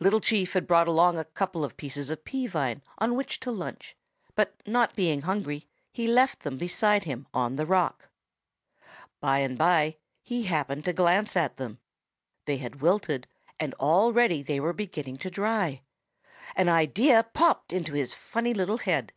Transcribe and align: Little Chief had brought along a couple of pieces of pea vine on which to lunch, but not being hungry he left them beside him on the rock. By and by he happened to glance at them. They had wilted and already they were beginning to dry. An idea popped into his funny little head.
Little 0.00 0.18
Chief 0.18 0.54
had 0.54 0.66
brought 0.66 0.88
along 0.88 1.16
a 1.16 1.22
couple 1.24 1.64
of 1.64 1.76
pieces 1.76 2.10
of 2.10 2.24
pea 2.24 2.48
vine 2.48 2.82
on 2.98 3.14
which 3.14 3.38
to 3.38 3.52
lunch, 3.52 3.96
but 4.34 4.60
not 4.66 4.96
being 4.96 5.22
hungry 5.22 5.68
he 5.92 6.08
left 6.08 6.40
them 6.40 6.58
beside 6.58 7.04
him 7.04 7.28
on 7.32 7.54
the 7.54 7.64
rock. 7.64 8.08
By 9.20 9.38
and 9.38 9.56
by 9.56 9.98
he 10.24 10.42
happened 10.42 10.84
to 10.86 10.92
glance 10.92 11.36
at 11.36 11.56
them. 11.56 11.78
They 12.46 12.56
had 12.56 12.80
wilted 12.80 13.28
and 13.60 13.72
already 13.74 14.42
they 14.42 14.58
were 14.58 14.72
beginning 14.72 15.18
to 15.18 15.30
dry. 15.30 15.82
An 16.56 16.68
idea 16.68 17.22
popped 17.32 17.72
into 17.72 17.92
his 17.92 18.12
funny 18.12 18.52
little 18.52 18.78
head. 18.78 19.12